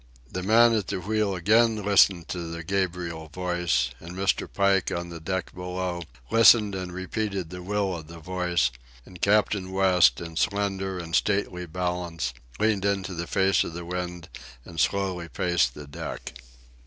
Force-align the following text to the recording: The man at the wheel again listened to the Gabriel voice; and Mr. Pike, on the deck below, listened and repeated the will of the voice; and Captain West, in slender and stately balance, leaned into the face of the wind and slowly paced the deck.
The 0.31 0.41
man 0.41 0.73
at 0.73 0.87
the 0.87 0.99
wheel 0.99 1.35
again 1.35 1.75
listened 1.75 2.27
to 2.29 2.49
the 2.51 2.63
Gabriel 2.63 3.27
voice; 3.27 3.91
and 3.99 4.15
Mr. 4.15 4.51
Pike, 4.51 4.91
on 4.91 5.09
the 5.09 5.19
deck 5.19 5.53
below, 5.53 6.01
listened 6.31 6.73
and 6.73 6.91
repeated 6.91 7.51
the 7.51 7.61
will 7.61 7.95
of 7.95 8.07
the 8.07 8.17
voice; 8.17 8.71
and 9.05 9.21
Captain 9.21 9.71
West, 9.71 10.19
in 10.19 10.37
slender 10.37 10.97
and 10.97 11.15
stately 11.15 11.67
balance, 11.67 12.33
leaned 12.59 12.83
into 12.83 13.13
the 13.13 13.27
face 13.27 13.63
of 13.63 13.73
the 13.73 13.85
wind 13.85 14.27
and 14.65 14.79
slowly 14.79 15.29
paced 15.29 15.75
the 15.75 15.85
deck. 15.85 16.33